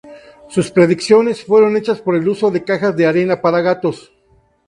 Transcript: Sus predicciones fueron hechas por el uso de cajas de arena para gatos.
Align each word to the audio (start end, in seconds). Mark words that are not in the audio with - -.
Sus 0.49 0.71
predicciones 0.71 1.43
fueron 1.45 1.77
hechas 1.77 2.01
por 2.01 2.15
el 2.15 2.27
uso 2.27 2.49
de 2.49 2.63
cajas 2.63 2.97
de 2.97 3.05
arena 3.05 3.39
para 3.39 3.61
gatos. 3.61 4.11